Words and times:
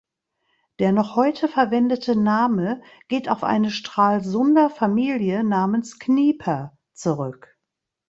Der 0.79 0.93
noch 0.93 1.15
heute 1.15 1.47
verwendete 1.47 2.15
Name 2.15 2.81
geht 3.07 3.29
auf 3.29 3.43
eine 3.43 3.69
Stralsunder 3.69 4.71
Familie 4.71 5.43
namens 5.43 5.99
Knieper 5.99 6.75
zurück. 6.91 7.55